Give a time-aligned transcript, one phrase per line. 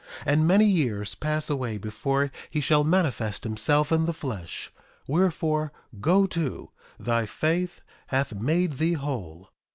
[0.25, 4.71] And many years pass away before he shall manifest himself in the flesh;
[5.05, 9.51] wherefore, go to, thy faith hath made thee whole.